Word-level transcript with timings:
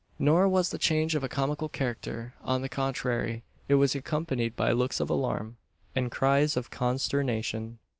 Nor 0.17 0.47
was 0.49 0.71
the 0.71 0.79
change 0.79 1.13
of 1.13 1.23
a 1.23 1.29
comical 1.29 1.69
character. 1.69 2.33
On 2.41 2.63
the 2.63 2.69
contrary, 2.69 3.43
it 3.69 3.75
was 3.75 3.93
accompanied 3.93 4.55
by 4.55 4.71
looks 4.71 4.99
of 4.99 5.11
alarm, 5.11 5.57
and 5.95 6.09
cries 6.09 6.57
of 6.57 6.71
consternation! 6.71 7.77